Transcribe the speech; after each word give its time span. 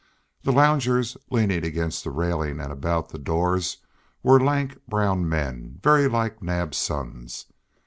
The 0.41 0.51
loungers 0.51 1.15
leaning 1.29 1.63
against 1.63 2.03
the 2.03 2.09
railing 2.09 2.59
and 2.59 2.71
about 2.73 3.09
the 3.09 3.19
doors 3.19 3.77
were 4.23 4.39
lank 4.39 4.79
brown 4.87 5.29
men 5.29 5.79
very 5.83 6.07
like 6.07 6.41
Naab's 6.41 6.77
sons. 6.77 7.45